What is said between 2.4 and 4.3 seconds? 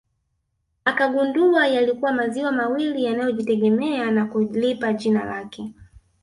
mawili yanayojitegemea na